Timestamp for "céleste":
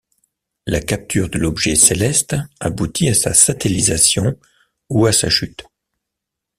1.75-2.35